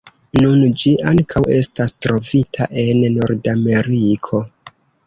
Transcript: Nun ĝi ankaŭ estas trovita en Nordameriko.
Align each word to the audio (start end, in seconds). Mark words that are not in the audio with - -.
Nun 0.43 0.63
ĝi 0.83 0.93
ankaŭ 1.11 1.43
estas 1.59 1.95
trovita 2.07 2.71
en 2.87 3.07
Nordameriko. 3.21 4.43